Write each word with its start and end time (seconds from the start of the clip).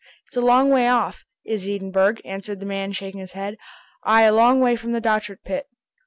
"It's 0.25 0.35
a 0.35 0.41
long 0.41 0.71
way 0.71 0.87
off, 0.87 1.25
is 1.45 1.67
Edinburgh!" 1.67 2.15
answered 2.25 2.59
the 2.59 2.65
man 2.65 2.91
shaking 2.91 3.19
his 3.19 3.33
head. 3.33 3.57
"Ay, 4.03 4.23
a 4.23 4.33
long 4.33 4.59
way 4.59 4.75
from 4.75 4.93
the 4.93 4.99
Dochart 4.99 5.43
pit." 5.45 5.67